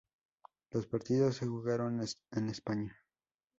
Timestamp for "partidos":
0.87-1.35